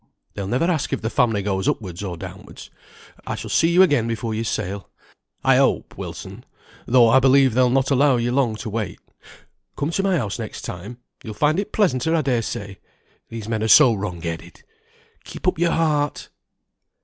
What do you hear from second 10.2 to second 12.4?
next time; you'll find it pleasanter, I